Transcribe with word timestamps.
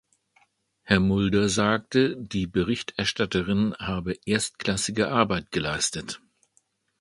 Herr 0.81 0.99
Mulder 0.99 1.47
sagte, 1.47 2.17
die 2.17 2.47
Berichterstatterin 2.47 3.75
habe 3.77 4.15
erstklassige 4.25 5.09
Arbeit 5.09 5.51
geleistet. 5.51 6.21